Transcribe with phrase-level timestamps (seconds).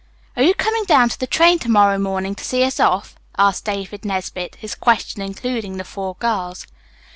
[0.35, 3.65] "Are you coming down to the train to morrow morning to see us off?" asked
[3.65, 6.65] David Nesbit, his question including the four girls.